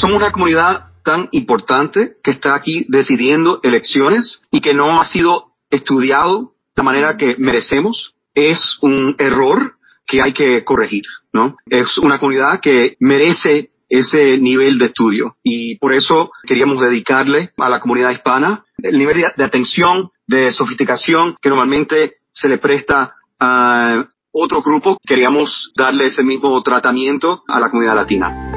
[0.00, 5.52] somos una comunidad tan importante que está aquí decidiendo elecciones y que no ha sido
[5.68, 9.74] estudiado de manera que merecemos, es un error
[10.06, 11.56] que hay que corregir, ¿no?
[11.66, 17.68] Es una comunidad que merece ese nivel de estudio y por eso queríamos dedicarle a
[17.68, 24.06] la comunidad hispana el nivel de atención, de sofisticación que normalmente se le presta a
[24.32, 24.96] otros grupos.
[25.06, 28.49] Queríamos darle ese mismo tratamiento a la comunidad latina.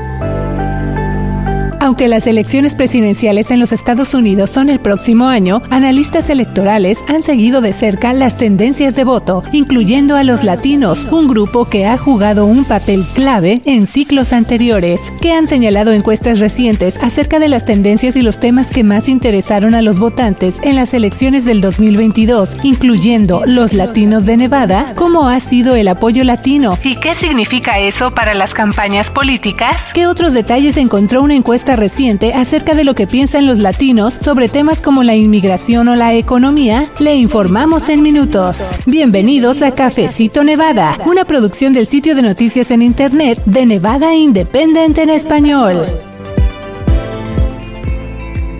[1.93, 7.21] Aunque las elecciones presidenciales en los Estados Unidos son el próximo año, analistas electorales han
[7.21, 11.99] seguido de cerca las tendencias de voto, incluyendo a los latinos, un grupo que ha
[11.99, 17.63] jugado un papel clave en ciclos anteriores, que han señalado encuestas recientes acerca de las
[17.63, 22.57] tendencias y los temas que más interesaron a los votantes en las elecciones del 2022,
[22.63, 28.09] incluyendo los latinos de Nevada, cómo ha sido el apoyo latino y qué significa eso
[28.15, 29.91] para las campañas políticas.
[29.93, 34.47] ¿Qué otros detalles encontró una encuesta reciente acerca de lo que piensan los latinos sobre
[34.47, 38.69] temas como la inmigración o la economía, le informamos en minutos.
[38.85, 44.97] Bienvenidos a Cafecito Nevada, una producción del sitio de noticias en Internet de Nevada Independent
[44.97, 45.85] en español.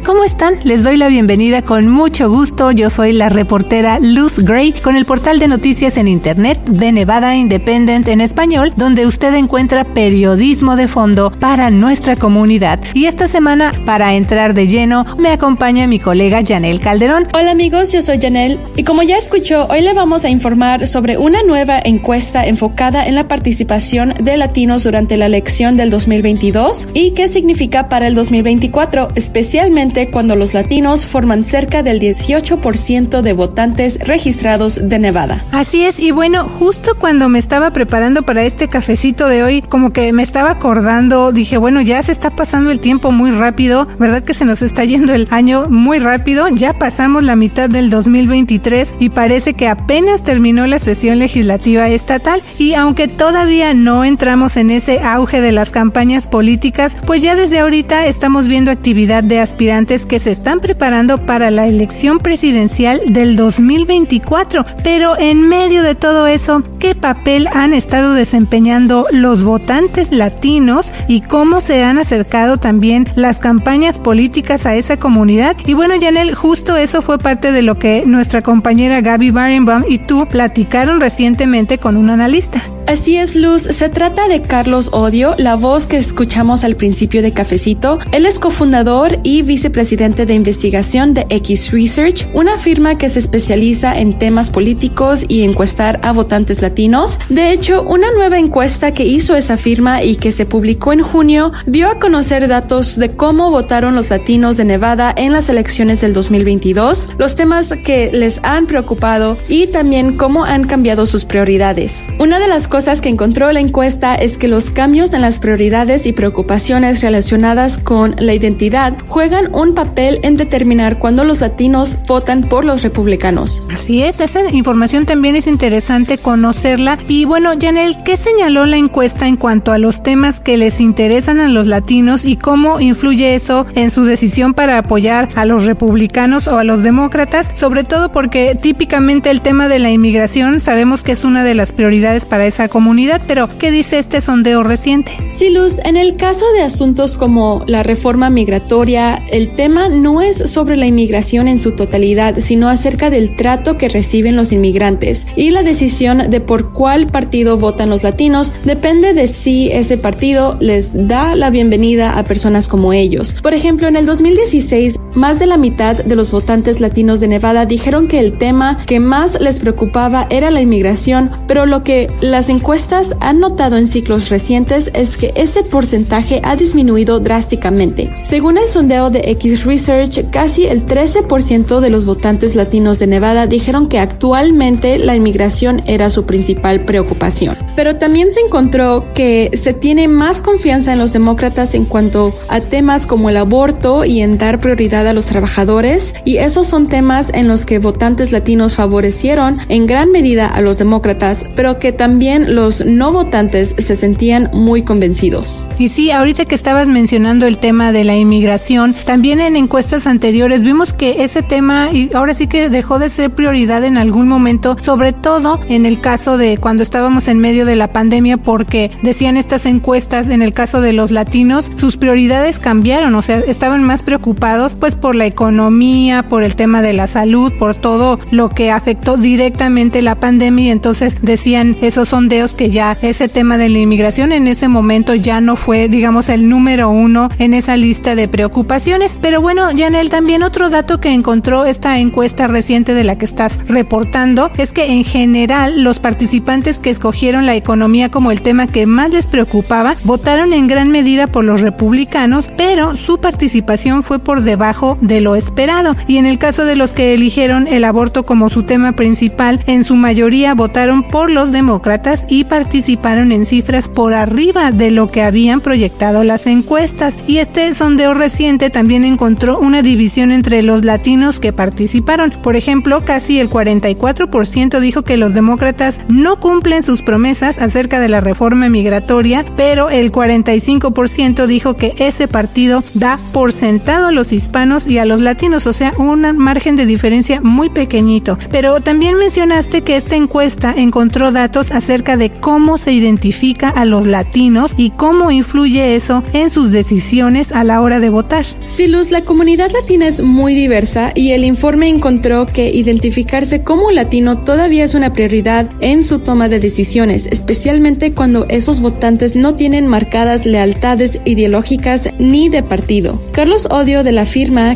[0.05, 0.55] ¿Cómo están?
[0.65, 2.71] Les doy la bienvenida con mucho gusto.
[2.71, 7.37] Yo soy la reportera Luz Gray con el portal de noticias en Internet de Nevada
[7.37, 12.81] Independent en español, donde usted encuentra periodismo de fondo para nuestra comunidad.
[12.93, 17.29] Y esta semana, para entrar de lleno, me acompaña mi colega Janel Calderón.
[17.33, 21.17] Hola amigos, yo soy Janel y como ya escuchó, hoy le vamos a informar sobre
[21.17, 27.11] una nueva encuesta enfocada en la participación de latinos durante la elección del 2022 y
[27.11, 34.00] qué significa para el 2024, especialmente cuando los latinos forman cerca del 18% de votantes
[34.00, 35.45] registrados de Nevada.
[35.52, 39.94] Así es, y bueno, justo cuando me estaba preparando para este cafecito de hoy, como
[39.94, 44.23] que me estaba acordando, dije, bueno, ya se está pasando el tiempo muy rápido, ¿verdad
[44.23, 46.47] que se nos está yendo el año muy rápido?
[46.50, 52.41] Ya pasamos la mitad del 2023 y parece que apenas terminó la sesión legislativa estatal
[52.57, 57.59] y aunque todavía no entramos en ese auge de las campañas políticas, pues ya desde
[57.59, 63.35] ahorita estamos viendo actividad de aspirantes que se están preparando para la elección presidencial del
[63.35, 64.66] 2024.
[64.81, 71.19] Pero en medio de todo eso, ¿qué papel han estado desempeñando los votantes latinos y
[71.19, 75.57] cómo se han acercado también las campañas políticas a esa comunidad?
[75.66, 79.97] Y bueno, Janel, justo eso fue parte de lo que nuestra compañera Gaby Barenbaum y
[79.97, 82.63] tú platicaron recientemente con un analista.
[82.88, 83.63] Así es, Luz.
[83.63, 87.99] Se trata de Carlos Odio, la voz que escuchamos al principio de Cafecito.
[88.11, 93.97] Él es cofundador y vicepresidente de investigación de X Research, una firma que se especializa
[93.97, 97.19] en temas políticos y encuestar a votantes latinos.
[97.29, 101.53] De hecho, una nueva encuesta que hizo esa firma y que se publicó en junio
[101.66, 106.13] dio a conocer datos de cómo votaron los latinos de Nevada en las elecciones del
[106.13, 112.03] 2022, los temas que les han preocupado y también cómo han cambiado sus prioridades.
[112.19, 116.07] Una de las cosas que encontró la encuesta es que los cambios en las prioridades
[116.07, 122.41] y preocupaciones relacionadas con la identidad juegan un papel en determinar cuándo los latinos votan
[122.41, 123.61] por los republicanos.
[123.72, 126.97] Así es, esa información también es interesante conocerla.
[127.07, 131.41] Y bueno, Janel, ¿qué señaló la encuesta en cuanto a los temas que les interesan
[131.41, 136.47] a los latinos y cómo influye eso en su decisión para apoyar a los republicanos
[136.47, 137.51] o a los demócratas?
[137.53, 141.72] Sobre todo porque típicamente el tema de la inmigración sabemos que es una de las
[141.72, 145.12] prioridades para esa comunidad, pero ¿qué dice este sondeo reciente?
[145.29, 150.38] Sí, Luz, en el caso de asuntos como la reforma migratoria, el tema no es
[150.51, 155.52] sobre la inmigración en su totalidad, sino acerca del trato que reciben los inmigrantes y
[155.52, 161.07] la decisión de por cuál partido votan los latinos depende de si ese partido les
[161.07, 163.35] da la bienvenida a personas como ellos.
[163.41, 167.66] Por ejemplo, en el 2016, más de la mitad de los votantes latinos de Nevada
[167.66, 172.50] dijeron que el tema que más les preocupaba era la inmigración, pero lo que las
[172.50, 178.09] encuestas han notado en ciclos recientes es que ese porcentaje ha disminuido drásticamente.
[178.23, 183.47] Según el sondeo de X Research, casi el 13% de los votantes latinos de Nevada
[183.47, 187.55] dijeron que actualmente la inmigración era su principal preocupación.
[187.76, 192.59] Pero también se encontró que se tiene más confianza en los demócratas en cuanto a
[192.59, 197.32] temas como el aborto y en dar prioridad a los trabajadores y esos son temas
[197.34, 202.55] en los que votantes latinos favorecieron en gran medida a los demócratas, pero que también
[202.55, 205.66] los no votantes se sentían muy convencidos.
[205.78, 210.64] Y sí, ahorita que estabas mencionando el tema de la inmigración, también en encuestas anteriores
[210.64, 214.78] vimos que ese tema y ahora sí que dejó de ser prioridad en algún momento,
[214.79, 219.38] sobre todo en el caso de cuando estábamos en medio de la pandemia, porque decían
[219.38, 224.03] estas encuestas en el caso de los latinos, sus prioridades cambiaron, o sea, estaban más
[224.03, 228.72] preocupados pues por la economía, por el tema de la salud, por todo lo que
[228.72, 234.31] afectó directamente la pandemia entonces decían esos sondeos que ya ese tema de la inmigración
[234.31, 239.17] en ese momento ya no fue, digamos, el número uno en esa lista de preocupaciones.
[239.22, 243.59] Pero bueno, Janel, también otro dato que encontró esta encuesta reciente de la que estás
[243.67, 248.85] reportando es que en general los participantes que escogieron la economía como el tema que
[248.85, 254.41] más les preocupaba votaron en gran medida por los republicanos, pero su participación fue por
[254.41, 255.96] debajo de lo esperado.
[256.08, 259.84] Y en el caso de los que eligieron el aborto como su tema principal, en
[259.84, 265.24] su mayoría votaron por los demócratas y participaron en cifras por arriba de lo que
[265.24, 267.18] habían proyectado las encuestas.
[267.27, 272.34] Y este sondeo reciente también encontró una división entre los latinos que participaron.
[272.44, 278.10] Por ejemplo, casi el 44% dijo que los demócratas no cumplen sus promesas acerca de
[278.10, 284.32] la reforma migratoria, pero el 45% dijo que ese partido da por sentado a los
[284.32, 288.38] hispanos y a los latinos, o sea, un margen de diferencia muy pequeñito.
[288.51, 294.08] Pero también mencionaste que esta encuesta encontró datos acerca de cómo se identifica a los
[294.08, 298.46] latinos y cómo influye eso en sus decisiones a la hora de votar.
[298.65, 303.91] Sí, Luz, la comunidad latina es muy diversa y el informe encontró que identificarse como
[303.91, 309.55] latino todavía es una prioridad en su toma de decisiones, especialmente cuando esos votantes no
[309.55, 313.22] tienen marcadas lealtades ideológicas ni de partido.
[313.31, 314.25] Carlos Odio de la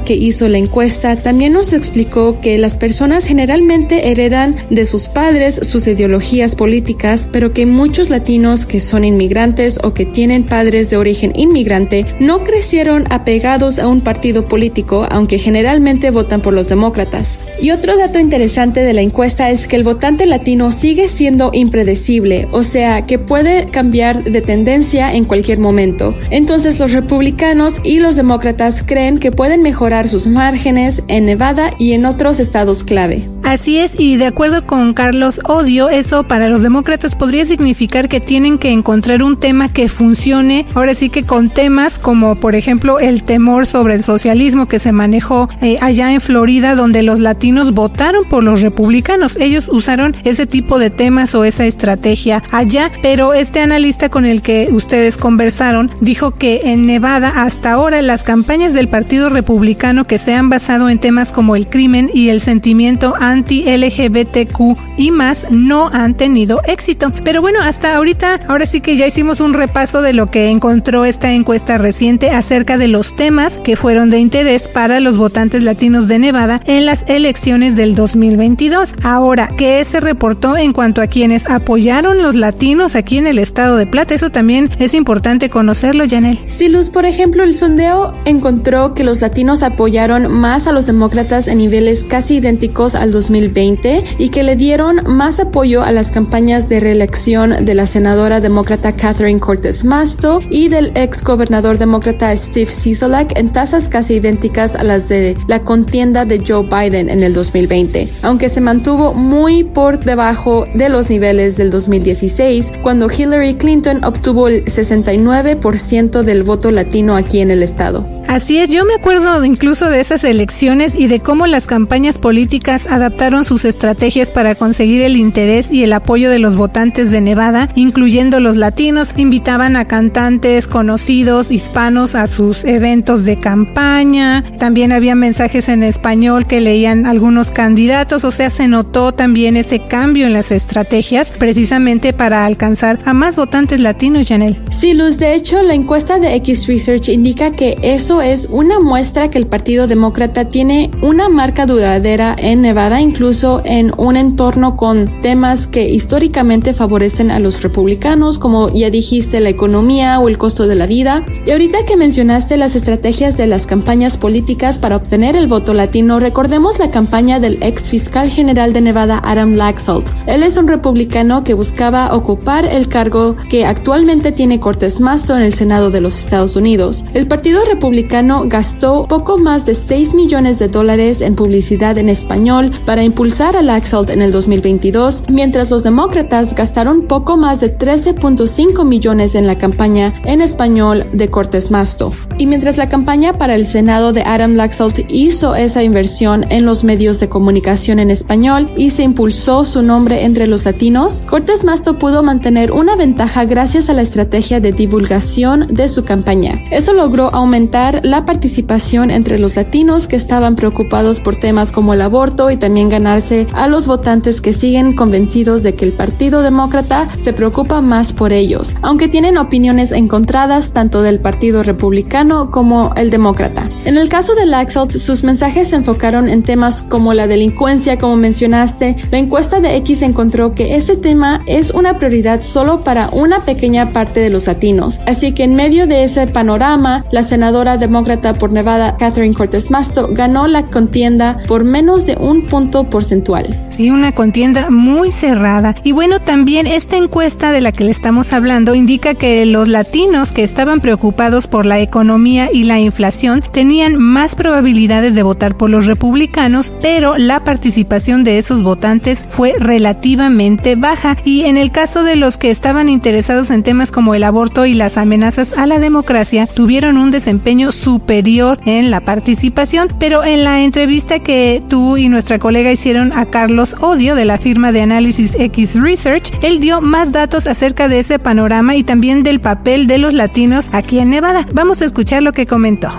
[0.03, 5.59] que hizo la encuesta también nos explicó que las personas generalmente heredan de sus padres
[5.63, 10.97] sus ideologías políticas, pero que muchos latinos que son inmigrantes o que tienen padres de
[10.97, 17.39] origen inmigrante no crecieron apegados a un partido político, aunque generalmente votan por los demócratas.
[17.61, 22.47] Y otro dato interesante de la encuesta es que el votante latino sigue siendo impredecible,
[22.51, 26.15] o sea, que puede cambiar de tendencia en cualquier momento.
[26.29, 31.91] Entonces los republicanos y los demócratas creen que pueden mejorar sus márgenes en Nevada y
[31.91, 33.27] en otros estados clave.
[33.47, 38.19] Así es, y de acuerdo con Carlos Odio, eso para los demócratas podría significar que
[38.19, 42.99] tienen que encontrar un tema que funcione, ahora sí que con temas como por ejemplo
[42.99, 47.73] el temor sobre el socialismo que se manejó eh, allá en Florida, donde los latinos
[47.73, 49.37] votaron por los republicanos.
[49.37, 54.41] Ellos usaron ese tipo de temas o esa estrategia allá, pero este analista con el
[54.41, 60.17] que ustedes conversaron dijo que en Nevada hasta ahora las campañas del Partido Republicano que
[60.17, 65.89] se han basado en temas como el crimen y el sentimiento anti-LGBTQ y más no
[65.93, 67.11] han tenido éxito.
[67.23, 71.05] Pero bueno, hasta ahorita, ahora sí que ya hicimos un repaso de lo que encontró
[71.05, 76.07] esta encuesta reciente acerca de los temas que fueron de interés para los votantes latinos
[76.07, 78.95] de Nevada en las elecciones del 2022.
[79.03, 83.77] Ahora, ¿qué se reportó en cuanto a quienes apoyaron los latinos aquí en el estado
[83.77, 84.15] de Plata?
[84.15, 86.39] Eso también es importante conocerlo, Janel.
[86.45, 91.47] Sí, Luz, por ejemplo, el sondeo encontró que los latinos apoyaron más a los demócratas
[91.47, 96.69] en niveles casi idénticos al 2020 y que le dieron más apoyo a las campañas
[96.69, 102.71] de reelección de la senadora demócrata Catherine Cortez Masto y del ex gobernador demócrata Steve
[102.71, 107.33] Sisolak en tasas casi idénticas a las de la contienda de Joe Biden en el
[107.33, 114.05] 2020, aunque se mantuvo muy por debajo de los niveles del 2016 cuando Hillary Clinton
[114.05, 118.16] obtuvo el 69% del voto latino aquí en el estado.
[118.27, 122.85] Así es, yo me acuerdo incluso de esas elecciones y de cómo las campañas políticas
[122.87, 127.69] adaptaron sus estrategias para conseguir el interés y el apoyo de los votantes de Nevada,
[127.75, 135.15] incluyendo los latinos, invitaban a cantantes conocidos hispanos a sus eventos de campaña, también había
[135.15, 140.33] mensajes en español que leían algunos candidatos, o sea, se notó también ese cambio en
[140.33, 144.61] las estrategias precisamente para alcanzar a más votantes latinos, Janel.
[144.69, 149.29] Sí, Luz, de hecho, la encuesta de X Research indica que eso es una muestra
[149.29, 155.21] que el Partido Demócrata tiene una marca duradera en Nevada, incluso en un entorno con
[155.21, 160.67] temas que históricamente favorecen a los republicanos, como ya dijiste, la economía o el costo
[160.67, 161.23] de la vida.
[161.45, 166.19] Y ahorita que mencionaste las estrategias de las campañas políticas para obtener el voto latino,
[166.19, 170.09] recordemos la campaña del ex fiscal general de Nevada, Adam Laxalt.
[170.27, 175.43] Él es un republicano que buscaba ocupar el cargo que actualmente tiene Cortés Masto en
[175.43, 177.03] el Senado de los Estados Unidos.
[177.13, 182.71] El Partido Republicano Gastó poco más de 6 millones de dólares en publicidad en español
[182.85, 188.85] para impulsar a Laxalt en el 2022, mientras los demócratas gastaron poco más de 13.5
[188.85, 192.13] millones en la campaña en español de Cortés Masto.
[192.37, 196.83] Y mientras la campaña para el Senado de Adam Laxalt hizo esa inversión en los
[196.83, 201.99] medios de comunicación en español y se impulsó su nombre entre los latinos, Cortés Masto
[201.99, 206.61] pudo mantener una ventaja gracias a la estrategia de divulgación de su campaña.
[206.71, 212.01] Eso logró aumentar la participación entre los latinos que estaban preocupados por temas como el
[212.01, 217.07] aborto y también ganarse a los votantes que siguen convencidos de que el Partido Demócrata
[217.19, 223.09] se preocupa más por ellos, aunque tienen opiniones encontradas tanto del Partido Republicano como el
[223.09, 223.69] Demócrata.
[223.85, 228.15] En el caso de Laxalt, sus mensajes se enfocaron en temas como la delincuencia, como
[228.15, 228.95] mencionaste.
[229.11, 233.91] La encuesta de X encontró que ese tema es una prioridad solo para una pequeña
[233.91, 234.99] parte de los latinos.
[235.05, 240.09] Así que en medio de ese panorama, la senadora demócrata por Nevada, Catherine Cortez Masto,
[240.11, 243.47] ganó la contienda por menos de un punto porcentual.
[243.69, 245.75] Sí, una contienda muy cerrada.
[245.83, 250.31] Y bueno, también esta encuesta de la que le estamos hablando indica que los latinos
[250.31, 255.69] que estaban preocupados por la economía y la inflación tenían más probabilidades de votar por
[255.69, 261.17] los republicanos, pero la participación de esos votantes fue relativamente baja.
[261.23, 264.73] Y en el caso de los que estaban interesados en temas como el aborto y
[264.73, 270.61] las amenazas a la democracia, tuvieron un desempeño superior en la participación, pero en la
[270.61, 275.35] entrevista que tú y nuestra colega hicieron a Carlos Odio de la firma de análisis
[275.35, 279.97] X Research, él dio más datos acerca de ese panorama y también del papel de
[279.97, 281.45] los latinos aquí en Nevada.
[281.53, 282.89] Vamos a escuchar lo que comentó.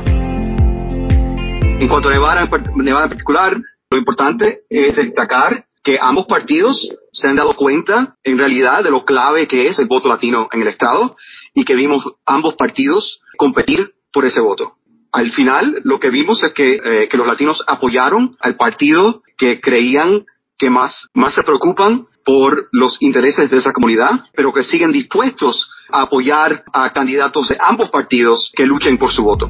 [1.80, 3.56] En cuanto a Nevada, Nevada en particular,
[3.90, 9.04] lo importante es destacar que ambos partidos se han dado cuenta en realidad de lo
[9.04, 11.16] clave que es el voto latino en el Estado
[11.54, 14.72] y que vimos ambos partidos competir por ese voto.
[15.12, 19.60] Al final, lo que vimos es que, eh, que los latinos apoyaron al partido que
[19.60, 20.26] creían
[20.58, 25.70] que más, más se preocupan por los intereses de esa comunidad, pero que siguen dispuestos
[25.92, 29.48] a apoyar a candidatos de ambos partidos que luchen por su voto.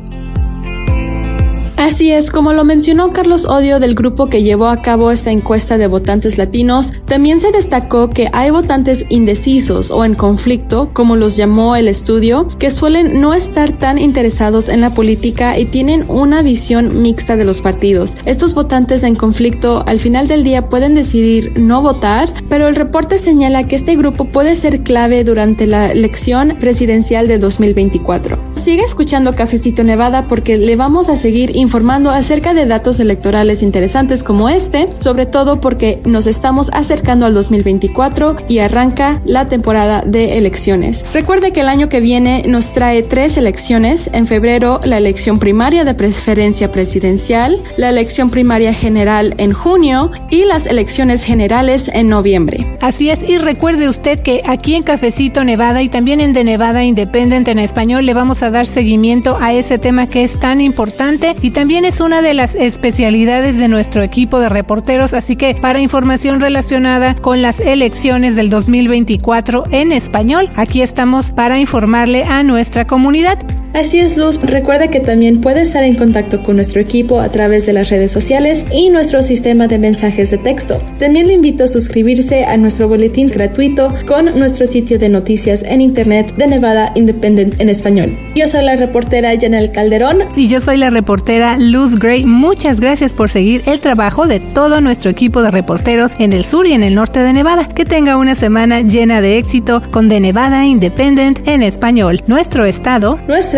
[1.88, 5.78] Así es, como lo mencionó Carlos Odio del grupo que llevó a cabo esta encuesta
[5.78, 11.38] de votantes latinos, también se destacó que hay votantes indecisos o en conflicto, como los
[11.38, 16.42] llamó el estudio, que suelen no estar tan interesados en la política y tienen una
[16.42, 18.18] visión mixta de los partidos.
[18.26, 23.16] Estos votantes en conflicto al final del día pueden decidir no votar, pero el reporte
[23.16, 28.36] señala que este grupo puede ser clave durante la elección presidencial de 2024.
[28.56, 34.24] Sigue escuchando Cafecito Nevada porque le vamos a seguir informando acerca de datos electorales interesantes
[34.24, 40.38] como este, sobre todo porque nos estamos acercando al 2024 y arranca la temporada de
[40.38, 41.04] elecciones.
[41.14, 44.10] Recuerde que el año que viene nos trae tres elecciones.
[44.12, 50.46] En febrero la elección primaria de preferencia presidencial, la elección primaria general en junio y
[50.46, 52.66] las elecciones generales en noviembre.
[52.80, 56.82] Así es, y recuerde usted que aquí en Cafecito Nevada y también en De Nevada
[56.82, 61.36] Independent en español le vamos a dar seguimiento a ese tema que es tan importante
[61.40, 65.80] y también es una de las especialidades de nuestro equipo de reporteros, así que para
[65.80, 72.86] información relacionada con las elecciones del 2024 en español, aquí estamos para informarle a nuestra
[72.86, 73.38] comunidad.
[73.74, 74.40] Así es, Luz.
[74.42, 78.10] Recuerda que también puede estar en contacto con nuestro equipo a través de las redes
[78.10, 80.82] sociales y nuestro sistema de mensajes de texto.
[80.98, 85.80] También le invito a suscribirse a nuestro boletín gratuito con nuestro sitio de noticias en
[85.80, 88.16] internet de Nevada Independent en español.
[88.34, 90.24] Yo soy la reportera Janel Calderón.
[90.34, 92.24] Y yo soy la reportera Luz Gray.
[92.24, 96.66] Muchas gracias por seguir el trabajo de todo nuestro equipo de reporteros en el sur
[96.66, 97.68] y en el norte de Nevada.
[97.68, 102.22] Que tenga una semana llena de éxito con De Nevada Independent en español.
[102.26, 103.57] Nuestro estado, nuestra